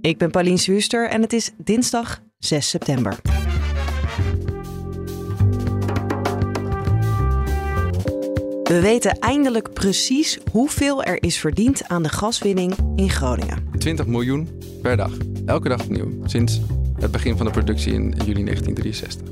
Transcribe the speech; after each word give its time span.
Ik 0.00 0.18
ben 0.18 0.30
Pauline 0.30 0.56
Zuurster 0.56 1.08
en 1.08 1.22
het 1.22 1.32
is 1.32 1.50
dinsdag 1.56 2.22
6 2.38 2.68
september. 2.68 3.18
We 8.62 8.80
weten 8.80 9.18
eindelijk 9.18 9.72
precies 9.72 10.38
hoeveel 10.50 11.02
er 11.02 11.22
is 11.22 11.38
verdiend 11.38 11.88
aan 11.88 12.02
de 12.02 12.08
gaswinning 12.08 12.74
in 12.96 13.10
Groningen. 13.10 13.68
20 13.78 14.06
miljoen 14.06 14.48
per 14.82 14.96
dag. 14.96 15.12
Elke 15.46 15.68
dag 15.68 15.82
opnieuw. 15.82 16.08
Sinds 16.24 16.60
het 17.00 17.10
begin 17.10 17.36
van 17.36 17.46
de 17.46 17.52
productie 17.52 17.92
in 17.92 18.14
juli 18.24 18.44
1963. 18.44 19.28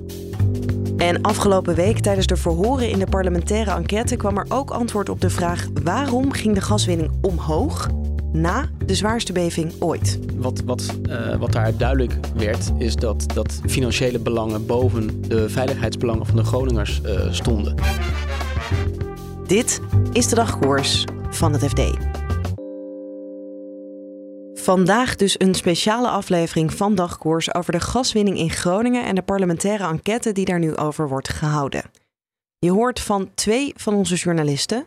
En 0.96 1.22
afgelopen 1.22 1.74
week 1.74 1.98
tijdens 1.98 2.27
de 2.27 2.36
verhoren 2.36 2.91
in 2.91 2.98
de 2.98 3.06
parlementaire 3.06 3.70
enquête 3.70 4.16
kwam 4.16 4.38
er 4.38 4.46
ook 4.48 4.70
antwoord 4.70 5.08
op 5.08 5.20
de 5.20 5.30
vraag 5.30 5.69
waarom 5.83 6.33
ging 6.33 6.55
de 6.55 6.60
gaswinning 6.60 7.10
omhoog 7.22 7.88
na 8.34 8.69
de 8.87 8.95
zwaarste 8.95 9.33
beving 9.33 9.73
ooit. 9.79 10.19
Wat, 10.37 10.62
wat, 10.65 10.97
uh, 11.09 11.37
wat 11.37 11.52
daar 11.52 11.77
duidelijk 11.77 12.19
werd, 12.37 12.73
is 12.79 12.97
dat, 12.97 13.25
dat 13.34 13.61
financiële 13.66 14.19
belangen 14.19 14.66
boven 14.66 15.28
de 15.28 15.48
veiligheidsbelangen 15.48 16.27
van 16.27 16.36
de 16.36 16.45
Groningers 16.45 17.00
uh, 17.05 17.33
stonden. 17.33 17.75
Dit 19.47 19.81
is 20.12 20.28
de 20.28 20.34
dagkoers 20.34 21.05
van 21.31 21.53
het 21.53 21.64
FD. 21.64 21.81
Vandaag 24.64 25.17
dus 25.17 25.41
een 25.41 25.55
speciale 25.55 26.08
aflevering 26.08 26.75
van 26.75 26.95
Dagkoers 26.95 27.55
over 27.55 27.73
de 27.73 27.80
gaswinning 27.80 28.39
in 28.39 28.51
Groningen 28.51 29.05
en 29.05 29.14
de 29.14 29.23
parlementaire 29.23 29.84
enquête 29.84 30.33
die 30.33 30.45
daar 30.45 30.58
nu 30.58 30.77
over 30.77 31.08
wordt 31.08 31.28
gehouden. 31.28 31.83
Je 32.58 32.70
hoort 32.70 33.01
van 33.01 33.30
twee 33.34 33.73
van 33.77 33.95
onze 33.95 34.14
journalisten, 34.14 34.86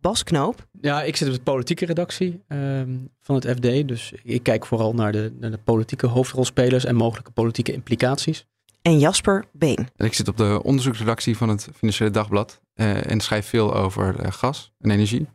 Bas 0.00 0.22
Knoop. 0.22 0.66
Ja, 0.80 1.02
ik 1.02 1.16
zit 1.16 1.28
op 1.28 1.34
de 1.34 1.40
politieke 1.40 1.86
redactie 1.86 2.42
uh, 2.48 2.82
van 3.20 3.34
het 3.34 3.46
FD, 3.46 3.88
dus 3.88 4.12
ik 4.22 4.42
kijk 4.42 4.66
vooral 4.66 4.94
naar 4.94 5.12
de, 5.12 5.32
naar 5.40 5.50
de 5.50 5.58
politieke 5.58 6.06
hoofdrolspelers 6.06 6.84
en 6.84 6.94
mogelijke 6.94 7.30
politieke 7.30 7.72
implicaties. 7.72 8.46
En 8.82 8.98
Jasper 8.98 9.44
Been. 9.52 9.88
En 9.96 10.06
ik 10.06 10.14
zit 10.14 10.28
op 10.28 10.36
de 10.36 10.60
onderzoeksredactie 10.62 11.36
van 11.36 11.48
het 11.48 11.68
Financiële 11.74 12.10
Dagblad 12.10 12.60
uh, 12.74 13.10
en 13.10 13.20
schrijf 13.20 13.46
veel 13.46 13.74
over 13.74 14.24
uh, 14.24 14.32
gas 14.32 14.72
en 14.80 14.90
energie. 14.90 15.28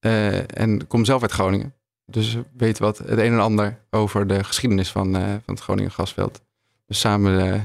Uh, 0.00 0.58
en 0.58 0.86
kom 0.86 1.04
zelf 1.04 1.22
uit 1.22 1.32
Groningen. 1.32 1.74
Dus 2.06 2.36
weet 2.56 2.78
wat 2.78 2.98
het 2.98 3.18
een 3.18 3.32
en 3.32 3.40
ander 3.40 3.78
over 3.90 4.26
de 4.26 4.44
geschiedenis 4.44 4.90
van, 4.90 5.16
uh, 5.16 5.22
van 5.22 5.54
het 5.54 5.60
Groningen 5.60 5.90
gasveld. 5.90 6.42
Dus 6.86 7.00
samen 7.00 7.46
uh, 7.46 7.60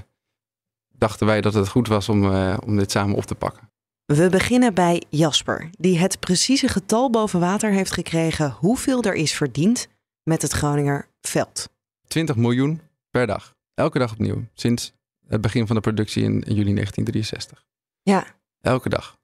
dachten 0.90 1.28
wij 1.28 1.42
dat 1.42 1.54
het 1.54 1.68
goed 1.68 1.88
was 1.88 2.10
om, 2.10 2.24
uh, 2.24 2.58
om 2.66 2.78
dit 2.78 2.92
samen 2.92 3.16
op 3.16 3.26
te 3.26 3.36
pakken. 3.36 3.71
We 4.06 4.30
beginnen 4.30 4.74
bij 4.74 5.04
Jasper, 5.10 5.70
die 5.78 5.98
het 5.98 6.20
precieze 6.20 6.68
getal 6.68 7.10
boven 7.10 7.40
water 7.40 7.72
heeft 7.72 7.92
gekregen 7.92 8.52
hoeveel 8.52 9.04
er 9.04 9.14
is 9.14 9.34
verdiend 9.34 9.88
met 10.24 10.42
het 10.42 10.52
Groninger 10.52 11.08
veld. 11.22 11.70
20 12.08 12.36
miljoen 12.36 12.82
per 13.10 13.28
dag. 13.28 13.56
Elke 13.74 14.00
dag 14.00 14.12
opnieuw. 14.12 14.46
Sinds 14.54 14.94
het 15.28 15.42
begin 15.42 15.68
van 15.68 15.76
de 15.76 15.82
productie 15.82 16.24
in, 16.24 16.32
in 16.32 16.56
juli 16.56 16.74
1963. 16.74 17.66
Ja. 18.02 18.26
Elke 18.62 18.90
dag. 18.90 19.20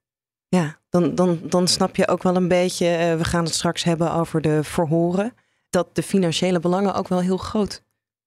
Ja, 0.48 0.78
dan, 0.88 1.14
dan, 1.14 1.40
dan 1.42 1.68
snap 1.68 1.96
je 1.96 2.08
ook 2.08 2.22
wel 2.22 2.36
een 2.36 2.48
beetje, 2.48 2.86
uh, 2.86 3.16
we 3.18 3.24
gaan 3.24 3.44
het 3.44 3.54
straks 3.54 3.84
hebben 3.84 4.12
over 4.12 4.40
de 4.40 4.64
verhoren, 4.64 5.34
dat 5.70 5.94
de 5.94 6.02
financiële 6.02 6.60
belangen 6.60 6.94
ook 6.94 7.08
wel 7.08 7.20
heel 7.20 7.36
groot 7.36 7.84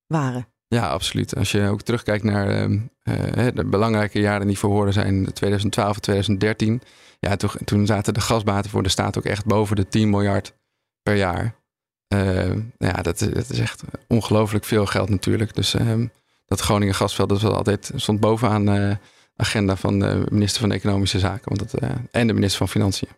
waren. 0.07 0.47
Ja, 0.75 0.89
absoluut. 0.89 1.35
Als 1.35 1.51
je 1.51 1.67
ook 1.67 1.81
terugkijkt 1.81 2.23
naar 2.23 2.69
uh, 2.69 2.79
uh, 3.03 3.47
de 3.53 3.65
belangrijke 3.65 4.19
jaren 4.19 4.47
die 4.47 4.57
verhoren 4.57 4.93
zijn, 4.93 5.33
2012 5.33 5.95
en 5.95 6.01
2013. 6.01 6.81
Ja, 7.19 7.35
toen, 7.35 7.49
toen 7.63 7.85
zaten 7.85 8.13
de 8.13 8.21
gasbaten 8.21 8.69
voor 8.69 8.83
de 8.83 8.89
staat 8.89 9.17
ook 9.17 9.25
echt 9.25 9.45
boven 9.45 9.75
de 9.75 9.87
10 9.87 10.09
miljard 10.09 10.53
per 11.03 11.15
jaar. 11.15 11.55
ja, 12.77 13.01
dat, 13.01 13.21
is 13.49 13.59
echt 13.59 13.83
ongelooflijk 14.07 14.65
veel 14.65 14.85
geld 14.85 15.09
natuurlijk. 15.09 15.55
Dus 15.55 15.73
ehm, 15.73 16.07
dat 16.45 16.59
Groningen 16.59 16.95
gasveld 16.95 17.29
dat 17.29 17.41
was 17.41 17.53
altijd, 17.53 17.91
stond 17.95 18.19
bovenaan 18.19 18.97
agenda 19.35 19.75
van 19.75 19.99
de 19.99 20.23
minister 20.29 20.61
van 20.61 20.71
Economische 20.71 21.19
Zaken 21.19 21.55
want 21.55 21.71
dat, 21.71 21.83
uh, 21.83 21.89
en 22.11 22.27
de 22.27 22.33
minister 22.33 22.57
van 22.57 22.67
Financiën. 22.67 23.09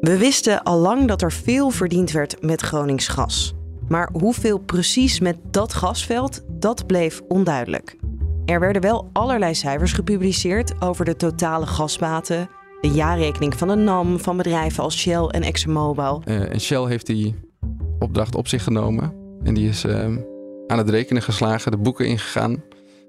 We 0.00 0.16
wisten 0.18 0.62
al 0.62 0.78
lang 0.78 1.08
dat 1.08 1.22
er 1.22 1.32
veel 1.32 1.70
verdiend 1.70 2.10
werd 2.10 2.42
met 2.42 2.60
Gronings 2.60 3.08
gas. 3.08 3.54
Maar 3.88 4.10
hoeveel 4.12 4.58
precies 4.58 5.20
met 5.20 5.36
dat 5.50 5.74
gasveld, 5.74 6.44
dat 6.48 6.86
bleef 6.86 7.20
onduidelijk. 7.28 7.96
Er 8.44 8.60
werden 8.60 8.82
wel 8.82 9.10
allerlei 9.12 9.54
cijfers 9.54 9.92
gepubliceerd 9.92 10.82
over 10.82 11.04
de 11.04 11.16
totale 11.16 11.66
gasbaten, 11.66 12.48
de 12.80 12.88
jaarrekening 12.88 13.54
van 13.54 13.68
de 13.68 13.74
NAM 13.74 14.18
van 14.18 14.36
bedrijven 14.36 14.82
als 14.82 14.98
Shell 14.98 15.24
en 15.24 15.42
ExxonMobil. 15.42 16.22
Uh, 16.24 16.52
en 16.52 16.60
Shell 16.60 16.84
heeft 16.84 17.06
die 17.06 17.34
opdracht 17.98 18.34
op 18.34 18.48
zich 18.48 18.62
genomen 18.62 19.12
en 19.42 19.54
die 19.54 19.68
is 19.68 19.84
uh, 19.84 20.04
aan 20.66 20.78
het 20.78 20.90
rekenen 20.90 21.22
geslagen, 21.22 21.70
de 21.70 21.76
boeken 21.76 22.06
ingegaan. 22.06 22.62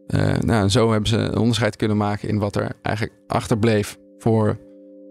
Uh, 0.08 0.38
nou, 0.38 0.64
en 0.64 0.72
zo 0.72 0.92
hebben 0.92 1.10
ze 1.10 1.18
een 1.18 1.38
onderscheid 1.38 1.76
kunnen 1.76 1.98
maken 1.98 2.30
in 2.30 2.40
wat 2.40 2.56
er 2.56 2.72
eigenlijk 2.82 3.16
achterbleef 3.28 3.98
voor 4.18 4.58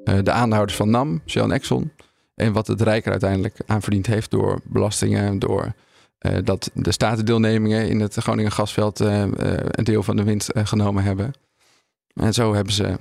uh, 0.05 0.15
de 0.23 0.31
aandeelhouders 0.31 0.77
van 0.77 0.91
NAM, 0.91 1.23
Shell 1.27 1.43
en 1.43 1.53
Exxon. 1.53 1.93
En 2.37 2.53
wat 2.53 2.67
het 2.67 2.81
Rijk 2.81 3.05
er 3.05 3.11
uiteindelijk 3.11 3.59
aan 3.67 3.83
verdiend 3.83 4.07
heeft 4.07 4.31
door 4.31 4.61
belastingen, 4.65 5.39
door 5.39 5.73
uh, 6.21 6.39
dat 6.45 6.71
de 6.75 6.93
statendeelnemingen 6.93 7.89
in 7.89 8.01
het 8.01 8.15
Groningen 8.15 8.53
gasveld 8.53 9.01
een 9.01 9.85
deel 9.85 10.03
van 10.03 10.17
de 10.17 10.23
winst 10.23 10.51
genomen 10.55 11.03
hebben. 11.03 11.33
En 12.15 12.33
zo 12.33 12.55
hebben 12.55 12.73
ze 12.73 12.97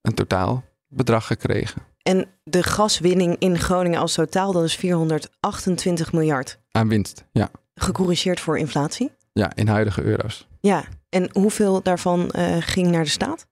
een 0.00 0.14
totaal 0.14 0.64
bedrag 0.88 1.26
gekregen. 1.26 1.82
En 2.02 2.26
de 2.44 2.62
gaswinning 2.62 3.36
in 3.38 3.58
Groningen 3.58 4.00
als 4.00 4.12
totaal, 4.12 4.52
dat 4.52 4.64
is 4.64 4.76
428 4.76 6.12
miljard. 6.12 6.58
Aan 6.70 6.88
winst, 6.88 7.24
ja. 7.32 7.50
Gecorrigeerd 7.74 8.40
voor 8.40 8.58
inflatie? 8.58 9.10
Ja, 9.32 9.52
in 9.54 9.68
huidige 9.68 10.02
euro's. 10.02 10.46
Ja, 10.60 10.84
en 11.08 11.30
hoeveel 11.32 11.82
daarvan 11.82 12.30
ging 12.60 12.90
naar 12.90 13.04
de 13.04 13.10
staat? 13.10 13.46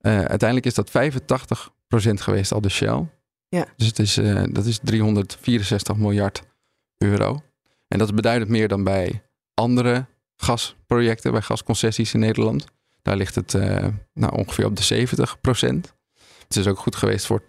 Uiteindelijk 0.00 0.66
is 0.66 0.74
dat 0.74 0.90
85% 0.90 0.92
geweest 2.12 2.52
al 2.52 2.60
de 2.60 2.68
Shell. 2.68 3.06
Dus 3.76 3.86
het 3.86 3.98
is, 3.98 4.18
uh, 4.18 4.42
dat 4.50 4.66
is 4.66 4.78
364 4.82 5.96
miljard 5.96 6.42
euro. 6.98 7.42
En 7.88 7.98
dat 7.98 8.08
is 8.08 8.14
beduidend 8.14 8.50
meer 8.50 8.68
dan 8.68 8.84
bij 8.84 9.22
andere 9.54 10.06
gasprojecten, 10.36 11.32
bij 11.32 11.42
gasconcessies 11.42 12.14
in 12.14 12.20
Nederland. 12.20 12.64
Daar 13.02 13.16
ligt 13.16 13.34
het 13.34 13.52
nou, 14.12 14.36
ongeveer 14.36 14.66
op 14.66 14.76
de 14.76 15.06
70%. 15.06 15.94
Het 16.42 16.56
is 16.56 16.66
ook 16.66 16.78
goed 16.78 16.96
geweest 16.96 17.26
voor 17.26 17.40
80% 17.40 17.44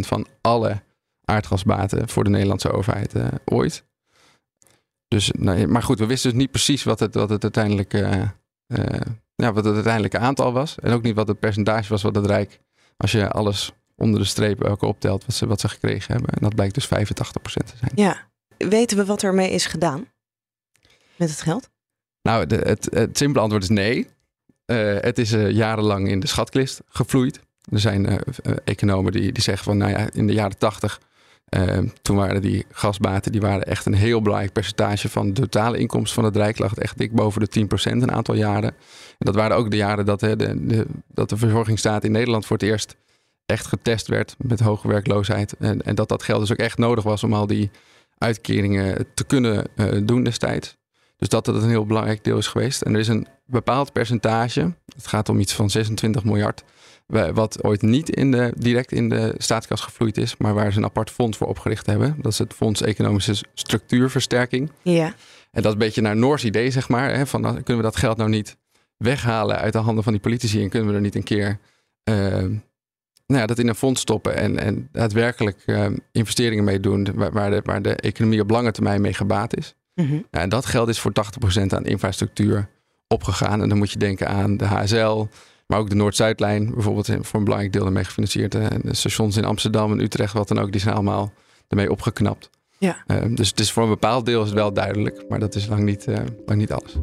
van 0.00 0.26
alle 0.40 0.82
aardgasbaten 1.24 2.08
voor 2.08 2.24
de 2.24 2.30
Nederlandse 2.30 2.70
overheid 2.70 3.12
ooit. 3.44 3.84
Dus, 5.08 5.30
nou, 5.38 5.66
maar 5.66 5.82
goed, 5.82 5.98
we 5.98 6.06
wisten 6.06 6.30
dus 6.30 6.38
niet 6.38 6.50
precies 6.50 6.82
wat 6.82 7.00
het, 7.00 7.14
wat 7.14 7.30
het 7.30 7.42
uiteindelijk 7.42 7.92
ja, 9.36 9.52
wat 9.52 9.64
het 9.64 9.74
uiteindelijke 9.74 10.18
aantal 10.18 10.52
was. 10.52 10.78
En 10.78 10.92
ook 10.92 11.02
niet 11.02 11.14
wat 11.14 11.28
het 11.28 11.38
percentage 11.38 11.88
was 11.88 12.02
wat 12.02 12.14
het 12.14 12.26
Rijk, 12.26 12.60
als 12.96 13.12
je 13.12 13.30
alles 13.30 13.72
onder 13.96 14.20
de 14.20 14.26
streep 14.26 14.64
ook 14.64 14.82
optelt, 14.82 15.24
wat 15.26 15.34
ze, 15.34 15.46
wat 15.46 15.60
ze 15.60 15.68
gekregen 15.68 16.12
hebben. 16.12 16.30
En 16.34 16.40
dat 16.40 16.54
blijkt 16.54 16.74
dus 16.74 16.86
85% 16.86 16.88
te 17.42 17.76
zijn. 17.76 17.92
Ja. 17.94 18.32
Weten 18.56 18.96
we 18.96 19.04
wat 19.04 19.22
ermee 19.22 19.50
is 19.50 19.66
gedaan 19.66 20.06
met 21.16 21.30
het 21.30 21.40
geld? 21.40 21.70
Nou, 22.22 22.46
de, 22.46 22.56
het, 22.56 22.88
het 22.90 23.18
simpele 23.18 23.40
antwoord 23.40 23.62
is 23.62 23.68
nee. 23.68 24.08
Uh, 24.66 25.00
het 25.00 25.18
is 25.18 25.30
jarenlang 25.30 26.08
in 26.08 26.20
de 26.20 26.26
schatkist 26.26 26.80
gevloeid. 26.88 27.40
Er 27.70 27.80
zijn 27.80 28.22
economen 28.64 29.12
die, 29.12 29.32
die 29.32 29.42
zeggen 29.42 29.64
van, 29.64 29.76
nou 29.76 29.90
ja, 29.90 30.08
in 30.12 30.26
de 30.26 30.32
jaren 30.32 30.58
80 30.58 31.00
uh, 31.54 31.78
toen 32.02 32.16
waren 32.16 32.42
die 32.42 32.66
gasbaten 32.70 33.32
die 33.32 33.40
waren 33.40 33.64
echt 33.66 33.86
een 33.86 33.94
heel 33.94 34.22
belangrijk 34.22 34.52
percentage 34.52 35.08
van 35.08 35.32
de 35.32 35.40
totale 35.40 35.78
inkomsten 35.78 36.14
van 36.14 36.24
het 36.24 36.36
Rijk. 36.36 36.58
Lag 36.58 36.70
het 36.70 36.78
echt 36.78 36.98
dik 36.98 37.12
boven 37.12 37.40
de 37.40 37.66
10% 37.90 37.92
een 37.92 38.12
aantal 38.12 38.34
jaren. 38.34 38.70
En 39.18 39.26
dat 39.26 39.34
waren 39.34 39.56
ook 39.56 39.70
de 39.70 39.76
jaren 39.76 40.06
dat, 40.06 40.20
hè, 40.20 40.36
de, 40.36 40.66
de, 40.66 40.86
dat 41.08 41.28
de 41.28 41.36
verzorgingsstaat 41.36 42.04
in 42.04 42.12
Nederland 42.12 42.46
voor 42.46 42.56
het 42.56 42.66
eerst 42.66 42.96
echt 43.46 43.66
getest 43.66 44.06
werd 44.06 44.34
met 44.38 44.60
hoge 44.60 44.88
werkloosheid. 44.88 45.56
En, 45.58 45.82
en 45.82 45.94
dat 45.94 46.08
dat 46.08 46.22
geld 46.22 46.40
dus 46.40 46.52
ook 46.52 46.58
echt 46.58 46.78
nodig 46.78 47.04
was 47.04 47.24
om 47.24 47.34
al 47.34 47.46
die 47.46 47.70
uitkeringen 48.18 49.06
te 49.14 49.24
kunnen 49.24 49.66
uh, 49.76 50.00
doen 50.02 50.24
destijds. 50.24 50.76
Dus 51.16 51.28
dat 51.28 51.44
dat 51.44 51.62
een 51.62 51.68
heel 51.68 51.86
belangrijk 51.86 52.24
deel 52.24 52.38
is 52.38 52.46
geweest. 52.46 52.82
En 52.82 52.94
er 52.94 53.00
is 53.00 53.08
een 53.08 53.26
bepaald 53.46 53.92
percentage, 53.92 54.74
het 54.94 55.06
gaat 55.06 55.28
om 55.28 55.38
iets 55.38 55.52
van 55.52 55.70
26 55.70 56.24
miljard, 56.24 56.64
wat 57.06 57.64
ooit 57.64 57.82
niet 57.82 58.10
in 58.10 58.30
de, 58.30 58.52
direct 58.56 58.92
in 58.92 59.08
de 59.08 59.34
staatskas 59.38 59.80
gevloeid 59.80 60.16
is, 60.16 60.36
maar 60.36 60.54
waar 60.54 60.72
ze 60.72 60.78
een 60.78 60.84
apart 60.84 61.10
fonds 61.10 61.36
voor 61.36 61.46
opgericht 61.46 61.86
hebben. 61.86 62.16
Dat 62.20 62.32
is 62.32 62.38
het 62.38 62.54
Fonds 62.54 62.82
Economische 62.82 63.44
Structuurversterking. 63.54 64.70
Ja. 64.82 65.06
En 65.50 65.62
dat 65.62 65.64
is 65.64 65.72
een 65.72 65.78
beetje 65.78 66.00
naar 66.00 66.16
Noors 66.16 66.44
idee, 66.44 66.70
zeg 66.70 66.88
maar. 66.88 67.14
Hè, 67.14 67.26
van, 67.26 67.42
kunnen 67.42 67.76
we 67.76 67.82
dat 67.82 67.96
geld 67.96 68.16
nou 68.16 68.30
niet 68.30 68.56
weghalen 68.96 69.56
uit 69.56 69.72
de 69.72 69.78
handen 69.78 70.04
van 70.04 70.12
die 70.12 70.22
politici 70.22 70.62
en 70.62 70.68
kunnen 70.68 70.88
we 70.88 70.94
er 70.94 71.00
niet 71.00 71.14
een 71.14 71.22
keer 71.22 71.58
nou 73.26 73.40
ja, 73.40 73.46
dat 73.46 73.58
in 73.58 73.68
een 73.68 73.74
fonds 73.74 74.00
stoppen 74.00 74.36
en, 74.36 74.58
en 74.58 74.88
daadwerkelijk 74.92 75.64
investeringen 76.12 76.64
mee 76.64 76.80
doen 76.80 77.08
waar, 77.14 77.50
de, 77.50 77.60
waar 77.64 77.82
de 77.82 77.96
economie 77.96 78.40
op 78.40 78.50
lange 78.50 78.72
termijn 78.72 79.00
mee 79.00 79.14
gebaat 79.14 79.56
is. 79.56 79.74
Ja, 80.30 80.40
en 80.40 80.48
dat 80.48 80.66
geld 80.66 80.88
is 80.88 80.98
voor 80.98 81.12
80% 81.60 81.66
aan 81.66 81.84
infrastructuur 81.84 82.68
opgegaan. 83.08 83.62
En 83.62 83.68
dan 83.68 83.78
moet 83.78 83.90
je 83.90 83.98
denken 83.98 84.28
aan 84.28 84.56
de 84.56 84.64
HSL, 84.64 85.26
maar 85.66 85.78
ook 85.78 85.88
de 85.88 85.94
Noord-Zuidlijn, 85.94 86.70
bijvoorbeeld 86.74 87.06
voor 87.06 87.38
een 87.38 87.44
belangrijk 87.44 87.72
deel 87.72 87.86
ermee 87.86 88.04
gefinancierd. 88.04 88.54
En 88.54 88.80
de 88.82 88.94
stations 88.94 89.36
in 89.36 89.44
Amsterdam 89.44 89.92
en 89.92 90.00
Utrecht, 90.00 90.32
wat 90.32 90.48
dan 90.48 90.58
ook, 90.58 90.72
die 90.72 90.80
zijn 90.80 90.94
allemaal 90.94 91.32
ermee 91.68 91.90
opgeknapt. 91.90 92.50
Ja. 92.78 93.04
Ehm, 93.06 93.34
dus 93.34 93.48
het 93.48 93.60
is 93.60 93.72
voor 93.72 93.82
een 93.82 93.88
bepaald 93.88 94.26
deel 94.26 94.40
is 94.40 94.48
het 94.48 94.58
wel 94.58 94.72
duidelijk, 94.72 95.24
maar 95.28 95.38
dat 95.38 95.54
is 95.54 95.66
lang 95.66 95.82
niet, 95.82 96.06
uh, 96.08 96.16
lang 96.46 96.58
niet 96.58 96.72
alles. 96.72 96.94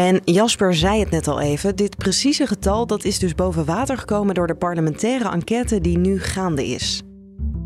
En 0.00 0.20
Jasper 0.24 0.74
zei 0.74 1.00
het 1.00 1.10
net 1.10 1.28
al 1.28 1.40
even, 1.40 1.76
dit 1.76 1.96
precieze 1.96 2.46
getal 2.46 2.86
dat 2.86 3.04
is 3.04 3.18
dus 3.18 3.34
boven 3.34 3.64
water 3.64 3.98
gekomen 3.98 4.34
door 4.34 4.46
de 4.46 4.54
parlementaire 4.54 5.30
enquête 5.30 5.80
die 5.80 5.98
nu 5.98 6.20
gaande 6.20 6.66
is. 6.66 7.02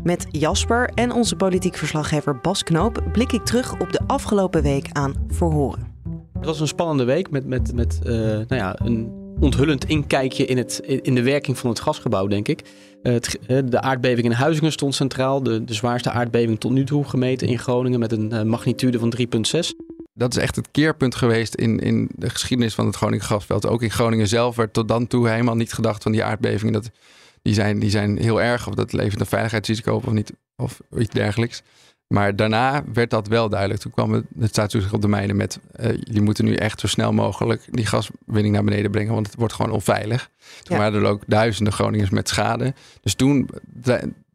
Met 0.03 0.27
Jasper 0.31 0.89
en 0.93 1.11
onze 1.11 1.35
politiek 1.35 1.75
verslaggever 1.75 2.39
Bas 2.39 2.63
Knoop 2.63 3.03
blik 3.11 3.31
ik 3.31 3.45
terug 3.45 3.79
op 3.79 3.91
de 3.91 3.99
afgelopen 4.07 4.61
week 4.61 4.87
aan 4.91 5.13
Verhoren. 5.27 5.93
Het 6.33 6.45
was 6.45 6.59
een 6.59 6.67
spannende 6.67 7.03
week 7.03 7.29
met, 7.29 7.45
met, 7.45 7.73
met 7.73 7.99
uh, 8.03 8.11
nou 8.13 8.45
ja, 8.47 8.75
een 8.83 9.11
onthullend 9.39 9.85
inkijkje 9.85 10.45
in, 10.45 10.57
het, 10.57 10.79
in 10.79 11.15
de 11.15 11.23
werking 11.23 11.57
van 11.57 11.69
het 11.69 11.79
gasgebouw, 11.79 12.27
denk 12.27 12.47
ik. 12.47 12.61
Het, 13.01 13.39
eh, 13.47 13.57
de 13.65 13.81
aardbeving 13.81 14.25
in 14.25 14.31
Huizingen 14.31 14.71
stond 14.71 14.95
centraal. 14.95 15.43
De, 15.43 15.63
de 15.63 15.73
zwaarste 15.73 16.09
aardbeving 16.09 16.59
tot 16.59 16.71
nu 16.71 16.83
toe 16.83 17.03
gemeten 17.03 17.47
in 17.47 17.59
Groningen 17.59 17.99
met 17.99 18.11
een 18.11 18.47
magnitude 18.47 18.99
van 18.99 19.13
3,6. 19.17 19.84
Dat 20.17 20.35
is 20.35 20.41
echt 20.41 20.55
het 20.55 20.71
keerpunt 20.71 21.15
geweest 21.15 21.55
in, 21.55 21.79
in 21.79 22.09
de 22.15 22.29
geschiedenis 22.29 22.75
van 22.75 22.85
het 22.85 22.95
Groningen 22.95 23.25
gasveld. 23.25 23.67
Ook 23.67 23.81
in 23.81 23.91
Groningen 23.91 24.27
zelf 24.27 24.55
werd 24.55 24.73
tot 24.73 24.87
dan 24.87 25.07
toe 25.07 25.29
helemaal 25.29 25.55
niet 25.55 25.73
gedacht 25.73 26.03
van 26.03 26.11
die 26.11 26.23
aardbevingen. 26.23 26.73
Dat, 26.73 26.89
die, 27.41 27.53
zijn, 27.53 27.79
die 27.79 27.89
zijn 27.89 28.17
heel 28.17 28.41
erg, 28.41 28.67
of 28.67 28.73
dat 28.73 28.93
levert 28.93 29.19
een 29.19 29.25
veiligheidsrisico 29.25 29.95
op 29.95 30.07
of, 30.07 30.13
niet, 30.13 30.33
of 30.55 30.81
iets 30.97 31.13
dergelijks. 31.13 31.61
Maar 32.07 32.35
daarna 32.35 32.83
werd 32.93 33.09
dat 33.09 33.27
wel 33.27 33.49
duidelijk. 33.49 33.81
Toen 33.81 33.91
kwam 33.91 34.13
het, 34.13 34.25
het 34.39 34.49
staatstoezicht 34.49 34.93
op 34.93 35.01
de 35.01 35.07
mijnen 35.07 35.35
met... 35.35 35.59
Uh, 35.79 35.89
jullie 35.89 36.21
moeten 36.21 36.45
nu 36.45 36.55
echt 36.55 36.79
zo 36.79 36.87
snel 36.87 37.13
mogelijk 37.13 37.67
die 37.71 37.85
gaswinning 37.85 38.53
naar 38.53 38.63
beneden 38.63 38.91
brengen... 38.91 39.13
want 39.13 39.27
het 39.27 39.35
wordt 39.35 39.53
gewoon 39.53 39.71
onveilig. 39.71 40.29
Toen 40.63 40.77
waren 40.77 41.01
er 41.01 41.09
ook 41.09 41.23
duizenden 41.27 41.73
Groningers 41.73 42.09
met 42.09 42.29
schade. 42.29 42.73
Dus 43.01 43.13
toen 43.13 43.49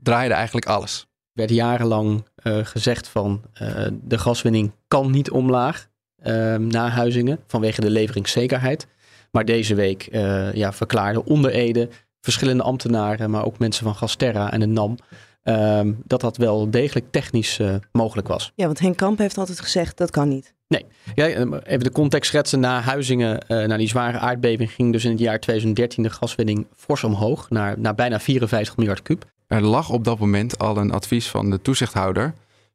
draaide 0.02 0.34
eigenlijk 0.34 0.66
alles. 0.66 1.09
Er 1.40 1.46
werd 1.46 1.58
jarenlang 1.58 2.24
uh, 2.42 2.58
gezegd 2.62 3.08
van 3.08 3.42
uh, 3.62 3.86
de 4.02 4.18
gaswinning 4.18 4.72
kan 4.88 5.10
niet 5.10 5.30
omlaag 5.30 5.88
ehm, 6.22 6.66
na 6.66 6.88
Huizingen... 6.88 7.38
vanwege 7.46 7.80
de 7.80 7.90
leveringszekerheid. 7.90 8.86
Maar 9.30 9.44
deze 9.44 9.74
week 9.74 10.08
ja, 10.54 10.72
verklaarden 10.72 11.24
onder 11.24 11.50
Ede 11.50 11.88
verschillende 12.20 12.62
ambtenaren... 12.62 13.30
maar 13.30 13.44
ook 13.44 13.58
mensen 13.58 13.84
van 13.84 13.94
Gasterra 13.94 14.52
en 14.52 14.60
de 14.60 14.66
NAM... 14.66 14.96
Ehm, 15.42 15.92
dat 16.04 16.20
dat 16.20 16.36
wel 16.36 16.70
degelijk 16.70 17.06
technisch 17.10 17.58
uh, 17.58 17.74
mogelijk 17.92 18.28
was. 18.28 18.52
Ja, 18.54 18.66
want 18.66 18.78
Henk 18.78 18.96
Kamp 18.96 19.18
heeft 19.18 19.38
altijd 19.38 19.60
gezegd 19.60 19.96
dat 19.96 20.10
kan 20.10 20.28
niet. 20.28 20.54
Nee, 20.68 20.86
ja, 21.14 21.26
even 21.26 21.84
de 21.84 21.92
context 21.92 22.30
schetsen. 22.30 22.60
Na 22.60 22.80
Huizingen, 22.80 23.44
uh, 23.48 23.66
na 23.66 23.76
die 23.76 23.88
zware 23.88 24.18
aardbeving, 24.18 24.72
ging 24.72 24.92
dus 24.92 25.04
in 25.04 25.10
het 25.10 25.20
jaar 25.20 25.40
2013 25.40 26.02
de 26.02 26.10
gaswinning 26.10 26.66
fors 26.76 27.04
omhoog 27.04 27.50
naar, 27.50 27.78
naar 27.78 27.94
bijna 27.94 28.20
54 28.20 28.76
miljard 28.76 29.02
kub. 29.02 29.24
Er 29.50 29.62
lag 29.62 29.88
op 29.90 30.04
dat 30.04 30.18
moment 30.18 30.58
al 30.58 30.76
een 30.76 30.92
advies 30.92 31.28
van 31.28 31.50
de 31.50 31.62
toezichthouder, 31.62 32.34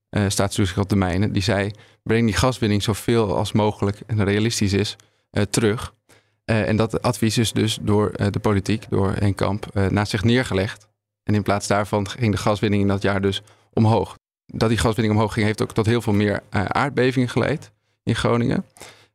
uh, 0.10 0.24
staatstoezicht 0.28 0.78
op 0.78 0.90
de 0.90 0.96
mijnen, 0.96 1.32
die 1.32 1.42
zei: 1.42 1.72
breng 2.04 2.26
die 2.26 2.36
gaswinning 2.36 2.84
zoveel 2.84 3.38
als 3.38 3.52
mogelijk 3.52 4.00
en 4.08 4.24
realistisch 4.24 4.74
is 4.74 4.96
terug. 5.50 5.94
en 6.46 6.76
dat 6.76 7.02
advies 7.02 7.38
is 7.38 7.52
dus 7.52 7.78
door 7.82 8.12
de 8.32 8.40
politiek, 8.40 8.86
door 8.90 9.14
Henk 9.14 9.38
Kamp, 9.38 9.66
naast 9.90 10.12
zich 10.12 10.24
neergelegd. 10.24 10.88
En 11.24 11.36
in 11.36 11.44
plaats 11.44 11.68
daarvan 11.68 12.10
ging 12.10 12.32
de 12.32 12.38
gaswinning 12.38 12.82
in 12.82 12.88
dat 12.88 13.02
jaar 13.02 13.22
dus 13.22 13.42
omhoog. 13.74 14.18
Dat 14.46 14.70
die 14.70 14.78
gaswinning 14.78 15.16
omhoog 15.16 15.34
ging, 15.34 15.46
heeft 15.46 15.62
ook 15.62 15.74
tot 15.74 15.86
heel 15.86 16.02
veel 16.02 16.14
meer 16.14 16.44
aardbevingen 16.50 17.30
geleid 17.30 17.72
in 18.04 18.16
Groningen. 18.16 18.66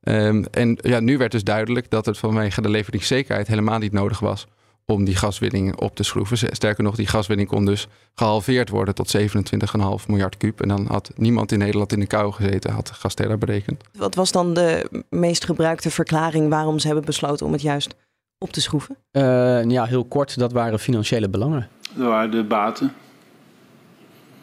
Um, 0.03 0.45
en 0.51 0.79
ja, 0.81 1.01
nu 1.01 1.19
werd 1.19 1.33
dus 1.33 1.45
duidelijk 1.45 1.91
dat 1.91 2.07
het 2.07 2.19
vanwege 2.19 2.63
de 2.63 2.69
leveringszekerheid 2.69 3.47
helemaal 3.47 3.79
niet 3.79 3.93
nodig 3.93 4.21
was 4.21 4.47
om 4.91 5.05
die 5.05 5.17
gaswinning 5.17 5.77
op 5.77 5.97
te 5.97 6.03
schroeven. 6.03 6.37
Sterker 6.37 6.85
nog, 6.85 6.97
die 6.97 7.07
gaswinning 7.07 7.49
kon 7.49 7.65
dus 7.65 7.89
gehalveerd 8.15 8.69
worden 8.69 8.95
tot 8.95 9.17
27,5 9.17 10.07
miljard 10.07 10.37
kuub. 10.37 10.61
En 10.61 10.69
dan 10.69 10.87
had 10.87 11.11
niemand 11.17 11.53
in 11.53 11.59
Nederland 11.59 11.93
in 11.93 12.01
de 12.01 12.07
kou 12.07 12.33
gezeten, 12.33 12.73
had 12.73 12.91
Gastella 12.91 13.37
berekend. 13.37 13.83
Wat 13.93 14.15
was 14.15 14.33
dan 14.33 14.55
de 14.55 15.03
meest 15.11 15.45
gebruikte 15.45 15.91
verklaring 15.91 16.49
waarom 16.49 16.79
ze 16.79 16.87
hebben 16.87 17.05
besloten 17.05 17.47
om 17.47 17.53
het 17.53 17.63
juist 17.63 17.95
op 18.39 18.53
te 18.53 18.61
schroeven? 18.61 18.97
Uh, 19.13 19.65
ja, 19.65 19.85
heel 19.85 20.05
kort, 20.05 20.39
dat 20.39 20.53
waren 20.53 20.79
financiële 20.79 21.29
belangen. 21.29 21.69
Dat 21.95 22.07
waren 22.07 22.31
de 22.31 22.45
baten. 22.45 22.93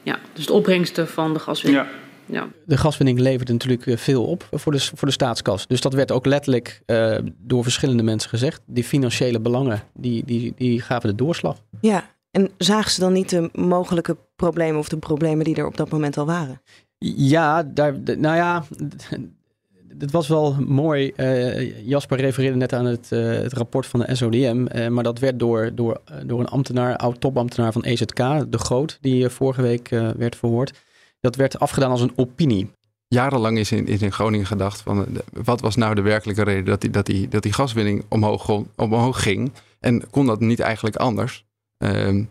Ja, 0.03 0.19
dus 0.33 0.45
de 0.45 0.53
opbrengsten 0.53 1.07
van 1.07 1.33
de 1.33 1.39
gaswinning. 1.39 1.85
Ja. 1.85 2.06
Ja. 2.27 2.47
De 2.65 2.77
gaswinning 2.77 3.19
levert 3.19 3.49
natuurlijk 3.49 3.85
eh, 3.85 3.97
veel 3.97 4.25
op 4.25 4.47
voor 4.51 4.71
de, 4.71 4.79
voor 4.79 5.07
de 5.07 5.13
staatskas. 5.13 5.67
Dus 5.67 5.81
dat 5.81 5.93
werd 5.93 6.11
ook 6.11 6.25
letterlijk 6.25 6.81
uh, 6.85 7.17
door 7.37 7.63
verschillende 7.63 8.03
mensen 8.03 8.29
gezegd. 8.29 8.61
Die 8.65 8.83
financiële 8.83 9.39
belangen, 9.39 9.83
die, 9.93 10.25
die, 10.25 10.53
die 10.55 10.81
gaven 10.81 11.09
de 11.09 11.15
doorslag. 11.15 11.57
Ja, 11.81 12.09
en 12.31 12.49
zagen 12.57 12.91
ze 12.91 12.99
dan 12.99 13.13
niet 13.13 13.29
de 13.29 13.49
mogelijke 13.53 14.17
problemen 14.35 14.79
of 14.79 14.89
de 14.89 14.97
problemen 14.97 15.45
die 15.45 15.55
er 15.55 15.65
op 15.65 15.77
dat 15.77 15.89
moment 15.89 16.17
al 16.17 16.25
waren? 16.25 16.61
Ja, 16.99 17.63
daar, 17.63 17.93
nou 18.17 18.35
ja, 18.35 18.63
het 19.99 20.11
was 20.11 20.27
wel 20.27 20.55
mooi. 20.67 21.13
Uh, 21.15 21.87
Jasper 21.87 22.19
refereerde 22.19 22.57
net 22.57 22.73
aan 22.73 22.85
het, 22.85 23.09
uh, 23.13 23.31
het 23.31 23.53
rapport 23.53 23.85
van 23.85 23.99
de 23.99 24.15
SODM. 24.15 24.65
Uh, 24.75 24.85
eh, 24.85 24.91
maar 24.91 25.03
dat 25.03 25.19
werd 25.19 25.39
door, 25.39 25.71
door, 25.75 26.01
door 26.25 26.39
een 26.39 26.47
ambtenaar, 26.47 26.97
oud-topambtenaar 26.97 27.71
van 27.71 27.83
EZK, 27.83 28.15
de 28.51 28.57
Groot, 28.57 28.97
die 29.01 29.29
vorige 29.29 29.61
week 29.61 29.89
werd 30.17 30.35
verhoord. 30.35 30.85
Dat 31.19 31.35
werd 31.35 31.59
afgedaan 31.59 31.91
als 31.91 32.01
een 32.01 32.13
opinie. 32.15 32.71
Jarenlang 33.07 33.57
is 33.57 33.71
in, 33.71 33.87
is 33.87 34.01
in 34.01 34.11
Groningen 34.11 34.45
gedacht 34.45 34.81
van 34.81 35.07
wat 35.31 35.61
was 35.61 35.75
nou 35.75 35.95
de 35.95 36.01
werkelijke 36.01 36.43
reden 36.43 36.65
dat 36.65 36.81
die, 36.81 36.89
dat 36.89 37.05
die, 37.05 37.27
dat 37.27 37.43
die 37.43 37.53
gaswinning 37.53 38.05
omhoog, 38.07 38.63
omhoog 38.75 39.21
ging. 39.21 39.51
En 39.79 40.09
kon 40.09 40.25
dat 40.25 40.39
niet 40.39 40.59
eigenlijk 40.59 40.95
anders? 40.95 41.45
Ehm, 41.77 42.23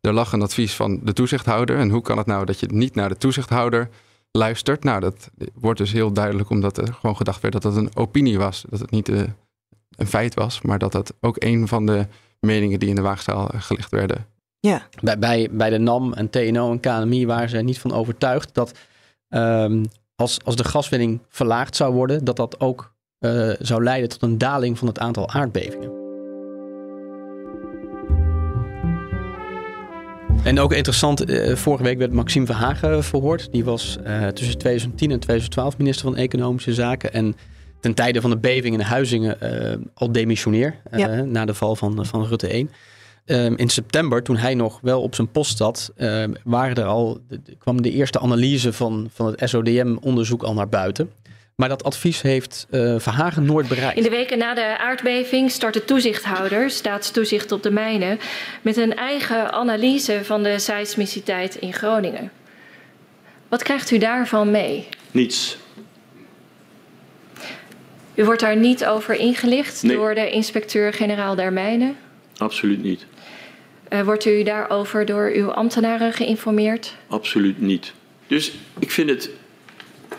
er 0.00 0.12
lag 0.12 0.32
een 0.32 0.42
advies 0.42 0.74
van 0.74 1.00
de 1.02 1.12
toezichthouder. 1.12 1.78
En 1.78 1.90
hoe 1.90 2.02
kan 2.02 2.18
het 2.18 2.26
nou 2.26 2.44
dat 2.44 2.60
je 2.60 2.66
niet 2.66 2.94
naar 2.94 3.08
de 3.08 3.16
toezichthouder 3.16 3.88
luistert. 4.30 4.84
Nou, 4.84 5.00
dat 5.00 5.30
wordt 5.54 5.78
dus 5.78 5.92
heel 5.92 6.12
duidelijk 6.12 6.50
omdat 6.50 6.78
er 6.78 6.94
gewoon 6.94 7.16
gedacht 7.16 7.40
werd 7.40 7.54
dat 7.54 7.62
het 7.62 7.76
een 7.76 7.96
opinie 7.96 8.38
was. 8.38 8.64
Dat 8.68 8.80
het 8.80 8.90
niet 8.90 9.08
uh, 9.08 9.22
een 9.96 10.06
feit 10.06 10.34
was, 10.34 10.60
maar 10.60 10.78
dat 10.78 10.92
dat 10.92 11.14
ook 11.20 11.36
een 11.38 11.68
van 11.68 11.86
de 11.86 12.06
meningen 12.40 12.78
die 12.78 12.88
in 12.88 12.94
de 12.94 13.02
waagstaal 13.02 13.50
eh, 13.50 13.62
gelegd 13.62 13.90
werden. 13.90 14.26
Ja. 14.64 14.82
Bij, 15.02 15.18
bij, 15.18 15.48
bij 15.50 15.70
de 15.70 15.78
NAM 15.78 16.12
en 16.12 16.30
TNO 16.30 16.70
en 16.70 16.80
KNMI 16.80 17.26
waren 17.26 17.48
ze 17.48 17.56
niet 17.56 17.78
van 17.78 17.92
overtuigd 17.92 18.54
dat 18.54 18.72
um, 19.28 19.84
als, 20.16 20.38
als 20.44 20.56
de 20.56 20.64
gaswinning 20.64 21.20
verlaagd 21.28 21.76
zou 21.76 21.94
worden, 21.94 22.24
dat 22.24 22.36
dat 22.36 22.60
ook 22.60 22.94
uh, 23.20 23.52
zou 23.58 23.82
leiden 23.82 24.08
tot 24.08 24.22
een 24.22 24.38
daling 24.38 24.78
van 24.78 24.88
het 24.88 24.98
aantal 24.98 25.28
aardbevingen. 25.28 25.90
En 30.44 30.58
ook 30.58 30.72
interessant, 30.72 31.30
uh, 31.30 31.56
vorige 31.56 31.82
week 31.82 31.98
werd 31.98 32.12
Maxime 32.12 32.46
Verhagen 32.46 33.04
verhoord. 33.04 33.52
Die 33.52 33.64
was 33.64 33.98
uh, 34.06 34.26
tussen 34.26 34.58
2010 34.58 35.10
en 35.10 35.20
2012 35.20 35.78
minister 35.78 36.04
van 36.04 36.16
Economische 36.16 36.74
Zaken. 36.74 37.12
En 37.12 37.36
ten 37.80 37.94
tijde 37.94 38.20
van 38.20 38.30
de 38.30 38.38
beving 38.38 38.74
in 38.74 38.80
Huizingen 38.80 39.38
al 39.94 40.12
demissioneer. 40.12 40.80
Ja. 40.90 41.22
Na 41.22 41.44
de 41.44 41.54
val 41.54 41.76
van, 41.76 42.06
van 42.06 42.26
Rutte 42.26 42.48
1. 42.48 42.70
Um, 43.26 43.56
in 43.56 43.68
september, 43.68 44.22
toen 44.22 44.36
hij 44.36 44.54
nog 44.54 44.78
wel 44.82 45.02
op 45.02 45.14
zijn 45.14 45.30
post 45.30 45.56
zat, 45.56 45.92
uh, 45.96 46.24
waren 46.44 46.76
er 46.76 46.84
al, 46.84 47.18
de, 47.28 47.40
kwam 47.58 47.82
de 47.82 47.90
eerste 47.90 48.20
analyse 48.20 48.72
van, 48.72 49.08
van 49.14 49.26
het 49.26 49.48
SODM-onderzoek 49.48 50.42
al 50.42 50.54
naar 50.54 50.68
buiten. 50.68 51.12
Maar 51.54 51.68
dat 51.68 51.84
advies 51.84 52.22
heeft 52.22 52.66
uh, 52.70 52.94
Verhagen 52.98 53.44
nooit 53.44 53.68
bereikt. 53.68 53.96
In 53.96 54.02
de 54.02 54.10
weken 54.10 54.38
na 54.38 54.54
de 54.54 54.78
aardbeving 54.78 55.50
start 55.50 55.74
de 55.74 55.84
toezichthouder, 55.84 56.70
staatstoezicht 56.70 57.52
op 57.52 57.62
de 57.62 57.70
mijnen, 57.70 58.18
met 58.62 58.76
een 58.76 58.96
eigen 58.96 59.52
analyse 59.52 60.20
van 60.24 60.42
de 60.42 60.58
seismiciteit 60.58 61.54
in 61.54 61.72
Groningen. 61.72 62.30
Wat 63.48 63.62
krijgt 63.62 63.90
u 63.90 63.98
daarvan 63.98 64.50
mee? 64.50 64.88
Niets. 65.10 65.58
U 68.14 68.24
wordt 68.24 68.40
daar 68.40 68.56
niet 68.56 68.86
over 68.86 69.14
ingelicht 69.14 69.82
nee. 69.82 69.96
door 69.96 70.14
de 70.14 70.30
inspecteur-generaal 70.30 71.34
der 71.34 71.52
mijnen? 71.52 71.96
Absoluut 72.36 72.82
niet. 72.82 73.06
Uh, 73.90 74.00
wordt 74.02 74.24
u 74.24 74.42
daarover 74.42 75.04
door 75.04 75.30
uw 75.34 75.52
ambtenaren 75.52 76.12
geïnformeerd? 76.12 76.96
Absoluut 77.06 77.60
niet. 77.60 77.92
Dus 78.26 78.52
ik 78.78 78.90
vind 78.90 79.10
het 79.10 79.30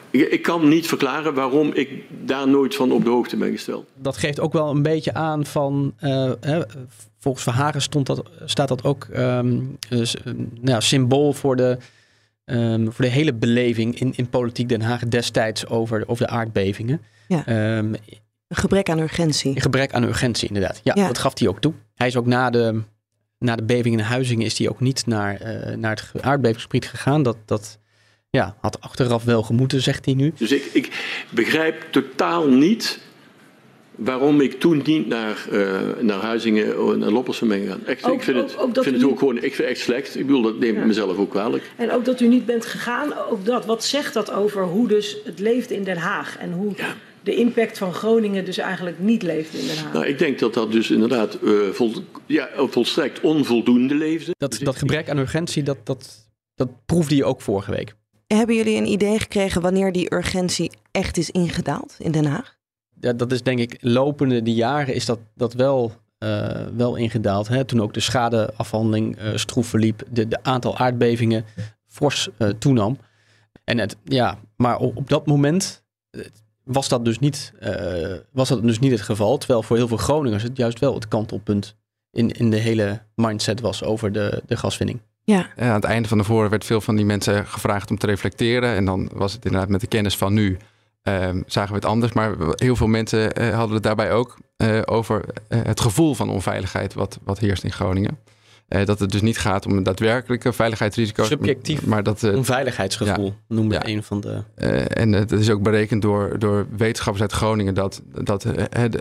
ik, 0.10 0.30
ik, 0.30 0.42
kan 0.42 0.68
niet 0.68 0.88
verklaren 0.88 1.34
waarom 1.34 1.74
ik 1.74 1.90
daar 2.26 2.48
nooit 2.48 2.76
van 2.76 2.92
op 2.92 3.04
de 3.04 3.10
hoogte 3.10 3.38
ben 3.38 3.52
gesteld. 3.52 3.90
Dat 3.94 4.18
geeft 4.18 4.40
ook 4.40 4.54
wel 4.54 4.70
een 4.70 4.82
beetje 4.82 5.14
aan 5.14 5.46
van. 5.46 5.94
Uh, 6.02 6.32
hè, 6.42 6.62
volgens 7.20 7.44
Verhagen 7.44 7.82
stond 7.82 8.06
dat, 8.06 8.24
staat 8.46 8.68
dat 8.68 8.84
ook 8.84 9.08
um, 9.18 9.78
dus, 9.90 10.16
nou, 10.62 10.82
symbool 10.82 11.34
voor 11.34 11.56
de, 11.56 11.78
ehm, 12.46 12.90
voor 12.90 13.06
de 13.06 13.12
hele 13.12 13.34
beleving 13.34 14.00
in, 14.00 14.14
in 14.16 14.30
politiek 14.30 14.70
Den 14.70 14.82
Haag 14.82 15.02
destijds 15.08 15.68
over, 15.68 16.04
over 16.08 16.26
de 16.26 16.32
aardbevingen. 16.32 17.02
Ja. 17.28 17.44
Een 18.48 18.56
gebrek 18.56 18.90
aan 18.90 19.00
urgentie. 19.00 19.56
in 19.56 19.62
gebrek 19.62 19.94
aan 19.94 20.04
urgentie, 20.04 20.48
inderdaad. 20.48 20.80
Ja, 20.84 20.94
Ja. 20.96 21.08
dat 21.08 21.18
gaf 21.18 21.40
hij 21.40 21.48
ook 21.48 21.60
toe. 21.60 21.74
Hij 21.96 22.08
is 22.08 22.16
ook 22.16 22.26
na 22.26 22.50
de, 22.50 22.82
na 23.40 23.56
de 23.56 23.64
beving 23.64 23.96
in 23.98 24.04
Huizingen 24.04 24.46
is 24.46 24.58
hij 24.58 24.70
ook 24.70 24.80
niet 24.80 25.06
naar, 25.06 25.36
eh, 25.36 25.76
naar 25.78 26.02
het 26.14 26.22
aardbevingsgebied 26.24 26.88
gegaan. 26.88 27.24
Dat, 27.24 27.38
dat 27.46 27.80
ja, 28.30 28.56
had 28.62 28.82
achteraf 28.82 29.24
wel 29.24 29.44
gemoeten, 29.44 29.82
zegt 29.82 30.06
hij 30.06 30.14
nu. 30.14 30.34
Dus 30.38 30.52
ik, 30.52 30.64
ik 30.74 30.92
begrijp 31.32 31.84
totaal 31.92 32.48
niet 32.48 33.00
waarom 33.96 34.42
ik 34.42 34.60
toen 34.60 34.82
niet 34.86 35.08
naar, 35.08 35.48
eh 35.52 35.80
naar 36.02 36.20
Huizingen 36.20 36.84
of 36.86 36.96
naar 36.96 37.10
Loppersum 37.12 37.48
ben 37.48 37.62
gegaan. 37.62 37.86
Echt, 37.86 38.04
Ook- 38.06 38.14
ik 38.14 38.24
vind 38.24 38.38
het, 38.38 38.56
ook- 38.56 38.62
ook 38.62 38.74
dat 38.74 38.84
vind 38.84 38.96
u 38.96 38.98
het 38.98 39.06
ook 39.06 39.12
niet- 39.12 39.20
gewoon 39.20 39.36
ik 39.36 39.42
vind 39.42 39.58
het 39.58 39.68
echt 39.68 39.80
slecht. 39.80 40.16
Ik 40.18 40.26
bedoel, 40.26 40.42
dat 40.42 40.60
neem 40.60 40.74
ik 40.74 40.80
Ja. 40.80 40.86
mezelf 40.86 41.18
ook 41.18 41.30
kwalijk. 41.30 41.72
En 41.78 41.92
ook 41.92 42.06
dat 42.06 42.20
u 42.20 42.28
niet 42.28 42.46
bent 42.46 42.66
gegaan, 42.66 43.14
ook 43.30 43.46
dat. 43.46 43.66
Wat 43.66 43.84
zegt 43.86 44.14
dat 44.14 44.32
over 44.32 44.64
hoe 44.64 44.88
dus 44.88 45.18
het 45.26 45.40
leeft 45.40 45.72
in 45.72 45.84
Den 45.84 45.98
Haag? 45.98 46.38
En 46.38 46.52
hoe 46.52 46.74
de 47.26 47.36
impact 47.36 47.78
van 47.78 47.94
Groningen 47.94 48.46
dus 48.46 48.58
eigenlijk 48.58 49.00
niet 49.00 49.24
leeft 49.24 49.54
in 49.54 49.68
Den 49.68 49.78
Haag? 49.78 49.94
Nou, 49.94 50.06
ik 50.06 50.18
denk 50.20 50.40
dat 50.40 50.54
dat 50.54 50.72
dus 50.72 50.92
inderdaad 50.92 51.34
eh, 51.34 51.52
vol, 51.72 51.94
ja, 52.26 52.50
volstrekt 52.56 53.20
onvoldoende 53.20 53.96
leefde. 53.96 54.32
Dat, 54.38 54.60
dat 54.64 54.76
gebrek 54.76 55.10
aan 55.10 55.18
urgentie, 55.18 55.64
dat, 55.64 55.78
dat, 55.84 56.30
dat 56.56 56.70
proefde 56.86 57.16
je 57.16 57.26
ook 57.26 57.42
vorige 57.42 57.72
week. 57.72 57.96
Hebben 58.28 58.56
jullie 58.56 58.78
een 58.78 58.88
idee 58.88 59.20
gekregen 59.20 59.62
wanneer 59.62 59.92
die 59.92 60.14
urgentie 60.14 60.72
echt 60.92 61.18
is 61.18 61.30
ingedaald 61.30 61.96
in 62.00 62.12
Den 62.12 62.26
Haag? 62.26 62.58
Ja, 63.00 63.14
dat 63.14 63.32
is 63.32 63.42
denk 63.42 63.60
ik, 63.60 63.78
lopende 63.82 64.42
die 64.42 64.56
jaren 64.56 64.94
is 64.94 65.06
dat, 65.06 65.20
dat 65.36 65.54
wel, 65.54 65.92
eh, 66.18 66.68
wel 66.76 66.96
ingedaald. 66.96 67.48
Hè? 67.48 67.66
Toen 67.66 67.82
ook 67.82 67.94
de 67.94 68.00
schadeafhandeling 68.00 69.18
eh 69.18 69.36
stroef 69.36 69.68
verliep, 69.68 70.04
de, 70.12 70.28
de 70.28 70.44
aantal 70.44 70.78
aardbevingen 70.78 71.46
fors 71.88 72.30
eh, 72.38 72.50
toenam. 72.50 72.98
En 73.64 73.78
het, 73.78 73.96
ja, 74.04 74.40
maar 74.56 74.78
op, 74.78 74.98
op 74.98 75.10
dat 75.10 75.26
moment 75.26 75.84
was 76.66 76.88
dat, 76.90 77.06
dus 77.06 77.20
niet, 77.20 77.54
eh, 77.60 78.14
was 78.32 78.50
dat 78.50 78.64
dus 78.64 78.80
niet 78.80 78.92
het 78.92 79.02
geval. 79.02 79.38
Terwijl 79.38 79.64
voor 79.64 79.78
heel 79.78 79.88
veel 79.88 79.98
Groningers 79.98 80.44
het 80.44 80.58
juist 80.58 80.80
wel 80.80 80.94
het 80.94 81.08
kantelpunt 81.08 81.76
in, 82.12 82.32
in 82.32 82.50
de 82.50 82.58
hele 82.58 83.02
mindset 83.16 83.60
was 83.62 83.84
over 83.84 84.12
de, 84.12 84.44
de 84.46 84.58
gaswinning. 84.58 85.00
Ja, 85.24 85.48
Eh, 85.56 85.68
aan 85.68 85.76
het 85.76 85.84
einde 85.84 86.08
van 86.08 86.18
de 86.18 86.24
voren 86.24 86.50
werd 86.50 86.66
veel 86.66 86.82
van 86.82 86.96
die 86.96 87.06
mensen 87.06 87.48
gevraagd 87.48 87.90
om 87.90 87.98
te 87.98 88.06
reflecteren. 88.06 88.76
En 88.76 88.86
dan 88.86 89.10
was 89.14 89.34
het 89.34 89.46
inderdaad 89.46 89.70
met 89.70 89.82
de 89.82 89.88
kennis 89.88 90.18
van 90.18 90.34
nu. 90.34 90.58
ehm, 91.04 91.42
zagen 91.46 91.70
we 91.70 91.76
het 91.76 91.86
anders. 91.86 92.14
Maar 92.14 92.36
heel 92.56 92.76
veel 92.76 92.88
mensen 92.88 93.34
eh, 93.34 93.56
hadden 93.56 93.74
het 93.74 93.84
daarbij 93.84 94.12
ook 94.12 94.38
eh, 94.58 94.82
over 94.86 95.26
het 95.48 95.80
gevoel 95.82 96.14
van 96.14 96.30
onveiligheid 96.30 96.94
wat, 96.94 97.20
wat 97.24 97.40
heerst 97.40 97.64
in 97.64 97.72
Groningen. 97.72 98.18
Eh, 98.68 98.86
dat 98.86 99.00
het 99.00 99.12
dus 99.12 99.22
niet 99.22 99.38
gaat 99.38 99.66
om 99.66 99.78
een 99.78 99.84
daadwerkelijke 99.84 100.54
veiligheidsrisico's. 100.54 101.28
Subjectief. 101.28 101.86
Maar 101.86 102.04
dat, 102.04 102.24
eh, 102.24 102.36
Onveiligheidsgevoel 102.36 103.34
noemde 103.48 103.76
Ja. 103.76 103.86
een 103.88 104.04
van 104.04 104.22
de... 104.22 104.44
eh, 104.56 104.98
en 105.02 105.12
het 105.12 105.32
is 105.32 105.50
ook 105.50 105.62
berekend 105.62 106.02
door, 106.02 106.40
door 106.40 106.68
wetenschappers 106.78 107.22
uit 107.22 107.32
Groningen 107.32 107.74
dat, 107.74 108.02
dat 108.24 108.46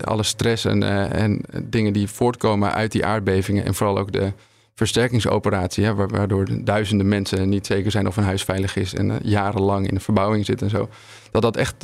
alle 0.04 0.23
stress 0.23 0.64
en, 0.64 0.83
en 1.12 1.40
dingen 1.64 1.92
die 1.92 2.09
voortkomen 2.09 2.73
uit 2.75 2.92
die 2.92 3.04
aardbevingen 3.04 3.64
en 3.64 3.75
vooral 3.75 3.99
ook 3.99 4.12
de 4.12 4.33
versterkingsoperatie, 4.75 5.85
hè, 5.85 5.94
wa- 5.94 6.06
waardoor 6.06 6.47
duizenden 6.64 7.09
mensen 7.09 7.49
niet 7.49 7.66
zeker 7.66 7.90
zijn 7.90 8.06
of 8.06 8.14
hun 8.14 8.25
huis 8.25 8.42
veilig 8.44 8.76
is 8.76 8.94
en 8.94 9.18
jarenlang 9.23 9.88
in 9.88 9.94
de 9.94 10.00
verbouwing 10.00 10.44
zitten 10.44 10.66
en 10.66 10.76
zo, 10.76 10.88
dat 11.30 11.42
dat 11.42 11.56
echt 11.56 11.75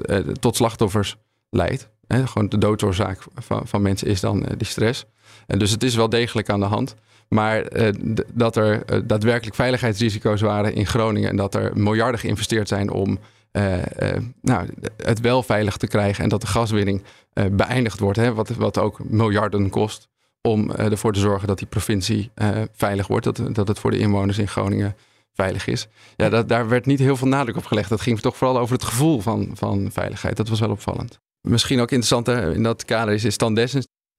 tot 0.40 0.56
slachtoffers 0.56 1.16
leidt. 1.50 1.88
Hè. 2.06 2.26
Gewoon 2.26 2.48
de 2.48 2.58
doodsoorzaak 2.58 3.18
van, 3.34 3.62
van 3.66 3.82
mensen 3.82 4.08
is 4.08 4.20
dan 4.20 4.46
die 4.56 4.66
stress. 4.66 5.04
En 5.50 5.58
dus 5.58 5.70
het 5.70 5.82
is 5.82 5.94
wel 5.94 6.08
degelijk 6.08 6.48
aan 6.48 6.60
de 6.60 6.66
hand. 6.66 6.94
Maar 7.28 7.62
eh, 7.62 7.92
dat 8.32 8.56
er 8.56 8.84
eh, 8.84 9.00
daadwerkelijk 9.04 9.56
veiligheidsrisico's 9.56 10.40
waren 10.40 10.74
in 10.74 10.86
Groningen 10.86 11.30
en 11.30 11.36
dat 11.36 11.54
er 11.54 11.70
miljarden 11.74 12.20
geïnvesteerd 12.20 12.68
zijn 12.68 12.90
om 12.90 13.18
eh, 13.50 13.78
nou, 14.42 14.68
het 14.96 15.20
wel 15.20 15.42
veilig 15.42 15.76
te 15.76 15.86
krijgen 15.86 16.24
en 16.24 16.30
dat 16.30 16.40
de 16.40 16.46
gaswinning 16.46 17.02
beëindigd 17.52 17.98
wordt, 17.98 18.18
hè, 18.18 18.34
wat, 18.34 18.48
wat 18.48 18.78
ook 18.78 18.98
miljarden 19.04 19.70
kost, 19.70 20.08
om 20.42 20.70
ervoor 20.70 21.12
te 21.12 21.20
zorgen 21.20 21.48
dat 21.48 21.58
die 21.58 21.66
provincie 21.66 22.30
veilig 22.72 23.06
wordt, 23.06 23.24
dat, 23.24 23.42
dat 23.52 23.68
het 23.68 23.78
voor 23.78 23.90
de 23.90 23.98
inwoners 23.98 24.38
in 24.38 24.48
Groningen 24.48 24.96
veilig 25.34 25.66
is. 25.66 25.88
Ja, 26.16 26.28
dat, 26.28 26.48
daar 26.48 26.68
werd 26.68 26.86
niet 26.86 26.98
heel 26.98 27.16
veel 27.16 27.28
nadruk 27.28 27.56
op 27.56 27.64
gelegd. 27.64 27.88
Dat 27.88 28.00
ging 28.00 28.20
toch 28.20 28.36
vooral 28.36 28.58
over 28.58 28.74
het 28.74 28.84
gevoel 28.84 29.20
van, 29.20 29.50
van 29.54 29.88
veiligheid. 29.92 30.36
Dat 30.36 30.48
was 30.48 30.60
wel 30.60 30.70
opvallend. 30.70 31.18
Misschien 31.40 31.80
ook 31.80 31.90
interessant 31.90 32.28
in 32.56 32.62
dat 32.62 32.84
kader 32.84 33.14
is, 33.14 33.24
is 33.24 33.34
Stan 33.34 33.54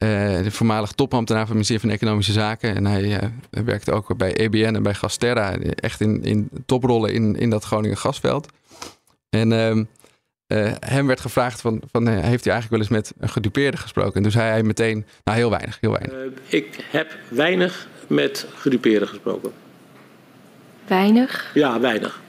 eh, 0.01 0.43
de 0.43 0.51
voormalig 0.51 0.91
topambtenaar 0.91 1.47
van 1.47 1.55
het 1.55 1.55
ministerie 1.55 1.81
van 1.81 1.89
Economische 1.89 2.31
Zaken. 2.31 2.75
En 2.75 2.85
hij 2.85 3.19
eh, 3.19 3.29
werkte 3.49 3.91
ook 3.91 4.17
bij 4.17 4.35
EBN 4.35 4.75
en 4.75 4.83
bij 4.83 4.93
Gasterra. 4.93 5.57
Echt 5.57 6.01
in, 6.01 6.23
in 6.23 6.49
toprollen 6.65 7.13
in, 7.13 7.35
in 7.35 7.49
dat 7.49 7.63
Groningen 7.63 7.97
gasveld. 7.97 8.47
En 9.29 9.51
ehm, 9.51 9.83
eh, 10.47 10.71
hem 10.79 11.07
werd 11.07 11.19
gevraagd 11.19 11.61
van, 11.61 11.81
van 11.91 12.07
heeft 12.07 12.43
hij 12.43 12.53
eigenlijk 12.53 12.69
wel 12.69 12.79
eens 12.79 12.89
met 12.89 13.13
een 13.19 13.29
gedupeerde 13.29 13.77
gesproken? 13.77 14.13
En 14.13 14.21
toen 14.21 14.31
zei 14.31 14.49
hij 14.49 14.63
meteen, 14.63 15.05
nou 15.23 15.37
heel 15.37 15.49
weinig, 15.49 15.77
heel 15.81 15.91
weinig. 15.91 16.13
Eh, 16.13 16.59
ik 16.59 16.85
heb 16.89 17.17
weinig 17.29 17.87
met 18.07 18.47
gedupeerden 18.55 19.07
gesproken. 19.07 19.51
Weinig. 20.87 21.51
Ja, 21.53 21.79
weinig. 21.79 22.21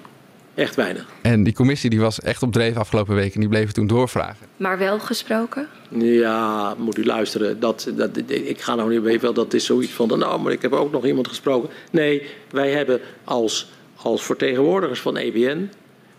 Echt 0.54 0.74
weinig. 0.74 1.06
En 1.22 1.42
die 1.42 1.52
commissie 1.54 1.90
die 1.90 2.00
was 2.00 2.20
echt 2.20 2.42
op 2.42 2.52
dreef 2.52 2.76
afgelopen 2.76 3.14
week 3.14 3.34
en 3.34 3.40
die 3.40 3.48
bleven 3.48 3.74
toen 3.74 3.86
doorvragen. 3.86 4.46
Maar 4.56 4.78
wel 4.78 4.98
gesproken? 5.00 5.68
Ja, 5.88 6.74
moet 6.78 6.98
u 6.98 7.04
luisteren. 7.04 7.60
Dat, 7.60 7.90
dat, 7.96 8.10
ik 8.26 8.60
ga 8.60 8.74
nou 8.74 8.90
niet 8.90 9.02
weet 9.02 9.20
wel, 9.20 9.32
dat 9.32 9.54
is 9.54 9.64
zoiets 9.64 9.92
van, 9.92 10.18
nou, 10.18 10.40
maar 10.40 10.52
ik 10.52 10.62
heb 10.62 10.72
ook 10.72 10.92
nog 10.92 11.06
iemand 11.06 11.28
gesproken. 11.28 11.70
Nee, 11.90 12.26
wij 12.50 12.70
hebben 12.70 13.00
als, 13.24 13.70
als 13.96 14.22
vertegenwoordigers 14.24 15.00
van 15.00 15.16
EBN, 15.16 15.70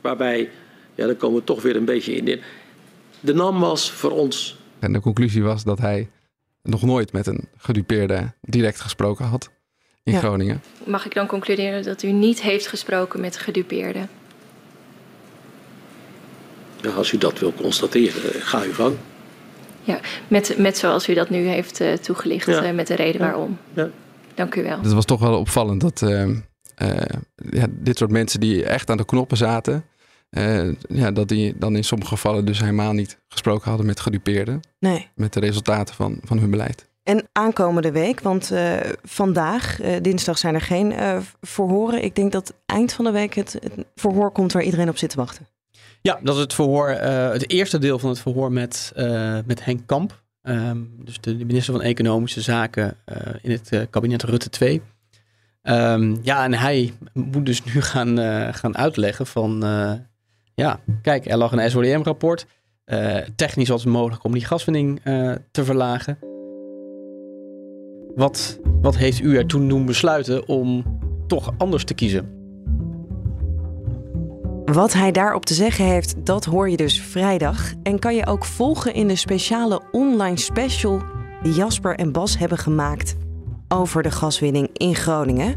waarbij, 0.02 0.50
ja, 0.96 1.06
dan 1.06 1.18
komen 1.18 1.40
we 1.40 1.44
toch 1.46 1.62
weer 1.62 1.75
een 1.75 1.86
beetje 1.86 2.13
in. 2.13 2.42
De 3.20 3.34
NAM 3.34 3.60
was 3.60 3.92
voor 3.92 4.12
ons 4.12 4.58
En 4.80 4.94
de 4.94 5.00
conclusie 5.00 5.44
was 5.44 5.63
dat 5.63 5.80
hij 5.80 6.10
nog 6.62 6.82
nooit 6.82 7.12
met 7.12 7.28
een 7.28 7.48
gedupeerde 7.58 8.34
direct 8.42 8.82
gesproken 8.82 9.25
had 9.25 9.50
in 10.04 10.13
Ja. 10.13 10.20
Groningen. 10.20 10.62
Mag 10.86 11.06
ik 11.06 11.13
dan 11.13 11.28
concluderen 11.28 11.84
dat 11.84 12.04
u 12.04 12.12
niet 12.12 12.42
heeft 12.42 12.68
gesproken 12.68 13.22
met 13.22 13.38
gedupeerden? 13.38 14.10
Ja, 16.84 16.90
als 16.90 17.12
u 17.12 17.18
dat 17.18 17.40
wil 17.40 17.54
constateren, 17.54 18.42
ga 18.42 18.62
uw 18.62 18.74
gang. 18.74 18.96
Ja, 19.82 20.00
met, 20.28 20.58
met 20.58 20.78
zoals 20.78 21.10
u 21.10 21.13
dat 21.13 21.30
nu 21.30 21.38
heeft 21.48 21.82
eh, 21.82 21.94
toegelicht, 21.94 22.46
Ja. 22.46 22.63
eh, 22.63 22.74
met 22.74 22.88
de 22.88 22.96
reden 22.96 23.22
Ja. 23.22 23.28
waarom. 23.28 23.58
Ja. 23.74 23.90
Dank 24.36 24.56
u 24.56 24.63
wel. 24.63 24.78
Het 24.82 24.94
was 24.94 25.06
toch 25.06 25.20
wel 25.20 25.38
opvallend 25.40 25.82
dat 25.82 26.02
eh, 26.02 26.22
eh, 26.75 27.20
ja, 27.50 27.66
dit 27.70 27.98
soort 27.98 28.12
mensen 28.12 28.40
die 28.40 28.63
echt 28.66 28.90
aan 28.90 28.98
de 28.98 29.06
knoppen 29.06 29.38
zaten, 29.38 29.86
ja, 30.88 31.12
dat 31.12 31.28
die 31.28 31.58
dan 31.58 31.75
in 31.75 31.84
sommige 31.84 32.10
gevallen 32.12 32.46
dus 32.46 32.60
helemaal 32.60 32.94
niet 32.94 33.18
gesproken 33.28 33.68
hadden 33.70 33.86
met 33.86 34.00
gedupeerden. 34.00 34.60
nee. 34.80 35.08
Met 35.16 35.34
de 35.34 35.40
resultaten 35.40 35.96
van, 35.96 36.20
van 36.24 36.40
hun 36.40 36.50
beleid. 36.50 36.92
En 37.04 37.28
aankomende 37.32 37.92
week, 37.92 38.20
want 38.20 38.52
eh, 38.52 38.74
vandaag, 39.04 39.82
eh, 39.82 39.96
dinsdag, 40.02 40.38
zijn 40.38 40.54
er 40.56 40.62
geen 40.62 40.92
eh, 40.92 41.18
verhoren. 41.42 42.04
Ik 42.04 42.16
denk 42.16 42.32
dat 42.32 42.54
eind 42.66 42.94
van 42.94 43.06
de 43.06 43.12
week 43.12 43.34
het, 43.34 43.54
het 43.54 43.86
verhoor 43.96 44.32
komt 44.32 44.52
waar 44.52 44.63
iedereen 44.63 44.90
op 44.90 44.98
zit 44.98 45.10
te 45.10 45.16
wachten. 45.16 45.48
Ja, 46.04 46.20
dat 46.24 46.36
is 46.36 46.42
het 46.42 46.54
verhoor, 46.54 46.88
eh, 46.88 47.32
het 47.32 47.50
eerste 47.50 47.78
deel 47.78 48.00
van 48.00 48.10
het 48.10 48.20
verhoor 48.20 48.52
met, 48.52 48.92
eh, 48.96 49.38
met 49.46 49.66
Henk 49.66 49.82
Kamp. 49.86 50.24
Ehm, 50.42 50.78
dus 51.04 51.22
de, 51.22 51.36
minister 51.36 51.74
van 51.74 51.82
Economische 51.82 52.42
Zaken 52.42 52.98
eh, 53.06 53.34
in 53.42 53.52
het 53.52 53.88
kabinet 53.90 54.24
Rutte 54.24 54.50
2. 54.50 54.82
Ehm, 55.62 56.16
ja, 56.22 56.44
en 56.44 56.54
hij 56.54 56.94
moet 57.14 57.46
dus 57.46 57.64
nu 57.64 57.82
gaan, 57.82 58.18
gaan 58.54 58.78
uitleggen 58.78 59.28
van... 59.28 59.60
ja, 60.56 60.80
kijk, 61.02 61.30
er 61.30 61.38
lag 61.38 61.52
een 61.52 61.72
SODM-rapport. 61.72 62.46
Technisch 63.36 63.70
was 63.70 63.84
het 63.84 63.94
mogelijk 63.94 64.24
om 64.24 64.32
die 64.32 64.46
gaswinning 64.46 65.02
te 65.52 65.64
verlagen. 65.64 66.18
Wat, 68.16 68.60
wat 68.82 68.98
heeft 68.98 69.22
u 69.22 69.38
er 69.38 69.46
toen 69.46 69.68
doen 69.68 69.86
besluiten 69.86 70.48
om 70.48 71.00
toch 71.28 71.54
anders 71.58 71.84
te 71.84 71.94
kiezen? 71.94 72.43
Wat 74.65 74.93
hij 74.93 75.12
daarop 75.12 75.46
te 75.46 75.53
zeggen 75.53 75.86
heeft, 75.86 76.25
dat 76.25 76.46
hoor 76.46 76.70
je 76.70 76.77
dus 76.77 77.01
vrijdag. 77.01 77.74
En 77.84 78.00
kan 78.00 78.15
je 78.15 78.25
ook 78.25 78.46
volgen 78.46 78.93
in 78.93 79.08
de 79.08 79.15
speciale 79.15 79.82
online 79.91 80.38
special 80.38 81.01
die 81.41 81.53
Jasper 81.53 81.96
en 81.96 82.12
Bas 82.12 82.38
hebben 82.38 82.58
gemaakt 82.58 83.15
over 83.67 84.03
de 84.03 84.12
gaswinning 84.12 84.70
in 84.74 84.96
Groningen. 84.96 85.55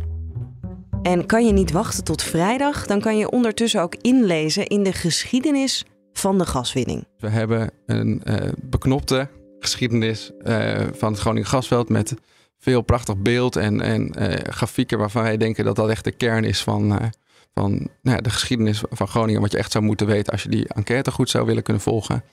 En 1.03 1.27
kan 1.27 1.47
je 1.47 1.53
niet 1.53 1.73
wachten 1.73 2.05
tot 2.05 2.23
vrijdag, 2.23 2.87
dan 2.87 3.01
kan 3.01 3.17
je 3.17 3.31
ondertussen 3.31 3.83
ook 3.83 3.95
inlezen 4.01 4.67
in 4.67 4.83
de 4.83 4.93
geschiedenis 4.93 5.85
van 6.13 6.39
de 6.39 6.47
gaswinning. 6.47 7.05
We 7.19 7.29
hebben 7.29 7.71
een 7.87 8.23
eh, 8.25 8.53
beknopte 8.63 9.29
geschiedenis 9.59 10.31
eh, 10.39 10.81
van 10.93 11.13
het 11.13 11.21
Groningen 11.21 11.49
gasveld 11.49 11.89
met 11.89 12.15
veel 12.59 12.83
prachtig 12.83 13.17
beeld 13.17 13.57
en, 13.57 13.81
en 13.81 14.15
eh, 14.15 14.53
grafieken 14.53 14.99
waarvan 14.99 15.23
wij 15.23 15.37
denken 15.37 15.65
dat 15.65 15.77
dat 15.77 15.89
echt 15.89 16.05
de 16.05 16.13
kern 16.13 16.45
is 16.45 16.63
van, 16.63 17.13
van 17.61 17.71
nou 18.03 18.17
ja, 18.17 18.23
de 18.23 18.31
geschiedenis 18.31 18.83
van 18.91 19.09
Groningen. 19.09 19.41
Wat 19.41 19.53
je 19.53 19.59
echt 19.59 19.73
zou 19.73 19.85
moeten 19.85 20.07
weten 20.07 20.33
als 20.33 20.43
je 20.43 20.49
die 20.49 20.69
enquête 20.69 21.11
goed 21.11 21.31
zou 21.31 21.47
willen 21.47 21.63
kunnen 21.63 21.83
volgen. 21.83 22.25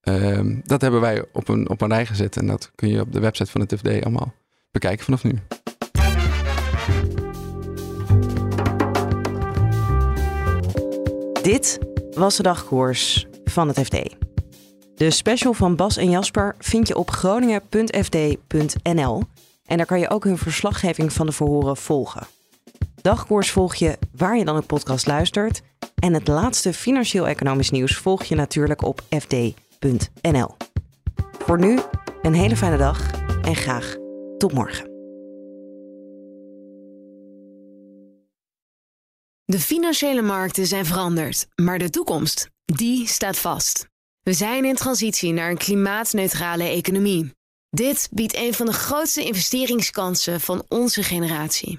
Ehm, 0.00 0.60
dat 0.64 0.80
hebben 0.80 1.00
wij 1.00 1.24
op 1.32 1.48
een, 1.48 1.68
op 1.68 1.80
een 1.80 1.88
rij 1.88 2.06
gezet 2.06 2.36
en 2.36 2.46
dat 2.46 2.70
kun 2.74 2.88
je 2.88 3.00
op 3.00 3.12
de 3.12 3.20
website 3.20 3.50
van 3.50 3.60
het 3.60 3.74
FD 3.78 3.88
allemaal 3.88 4.32
bekijken 4.70 5.04
vanaf 5.04 5.24
nu. 5.24 5.38
Dit 11.42 11.78
was 12.14 12.36
de 12.36 12.42
dagkoers 12.42 13.26
van 13.44 13.68
het 13.68 13.80
FD. 13.80 13.96
De 14.94 15.10
special 15.10 15.52
van 15.52 15.76
Bas 15.76 15.96
en 15.96 16.10
Jasper 16.10 16.54
vind 16.58 16.88
je 16.88 16.96
op 16.96 17.10
groningen.fd.nl 17.10 19.22
en 19.64 19.76
daar 19.76 19.86
kan 19.86 20.00
je 20.00 20.10
ook 20.10 20.24
hun 20.24 20.38
verslaggeving 20.38 21.12
van 21.12 21.26
de 21.26 21.32
verhoren 21.32 21.76
volgen. 21.76 22.26
Dagkoers 23.02 23.50
volg 23.50 23.74
je 23.74 23.98
waar 24.22 24.36
je 24.36 24.44
dan 24.44 24.56
een 24.56 24.66
podcast 24.66 25.06
luistert. 25.06 25.62
En 25.94 26.14
het 26.14 26.28
laatste 26.28 26.72
financieel-economisch 26.72 27.70
nieuws 27.70 27.96
volg 27.96 28.24
je 28.24 28.34
natuurlijk 28.34 28.82
op 28.82 29.02
fd.nl. 29.10 30.56
Voor 31.38 31.58
nu 31.58 31.78
een 32.22 32.34
hele 32.34 32.56
fijne 32.56 32.76
dag 32.76 33.10
en 33.42 33.56
graag 33.56 33.96
tot 34.38 34.52
morgen. 34.52 34.90
De 39.44 39.58
financiële 39.58 40.22
markten 40.22 40.66
zijn 40.66 40.86
veranderd, 40.86 41.46
maar 41.54 41.78
de 41.78 41.90
toekomst, 41.90 42.48
die 42.64 43.06
staat 43.06 43.38
vast. 43.38 43.86
We 44.20 44.32
zijn 44.32 44.64
in 44.64 44.74
transitie 44.74 45.32
naar 45.32 45.50
een 45.50 45.58
klimaatneutrale 45.58 46.64
economie. 46.64 47.32
Dit 47.70 48.08
biedt 48.10 48.36
een 48.36 48.54
van 48.54 48.66
de 48.66 48.72
grootste 48.72 49.24
investeringskansen 49.24 50.40
van 50.40 50.64
onze 50.68 51.02
generatie. 51.02 51.78